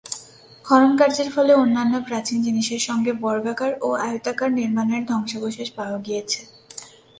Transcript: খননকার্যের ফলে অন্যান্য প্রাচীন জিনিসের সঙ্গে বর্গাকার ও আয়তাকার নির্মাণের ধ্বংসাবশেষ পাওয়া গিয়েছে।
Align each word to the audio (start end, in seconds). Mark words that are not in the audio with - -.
খননকার্যের 0.65 1.29
ফলে 1.35 1.51
অন্যান্য 1.53 1.93
প্রাচীন 2.07 2.37
জিনিসের 2.41 2.81
সঙ্গে 2.87 3.11
বর্গাকার 3.23 3.71
ও 3.81 3.89
আয়তাকার 4.05 4.49
নির্মাণের 4.59 5.01
ধ্বংসাবশেষ 5.05 5.69
পাওয়া 5.77 5.97
গিয়েছে। 6.05 6.39